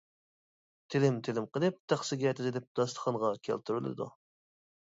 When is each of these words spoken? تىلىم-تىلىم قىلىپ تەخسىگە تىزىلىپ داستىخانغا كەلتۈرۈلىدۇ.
تىلىم-تىلىم 0.93 1.45
قىلىپ 1.57 1.77
تەخسىگە 1.93 2.33
تىزىلىپ 2.39 2.67
داستىخانغا 2.81 3.31
كەلتۈرۈلىدۇ. 3.49 4.13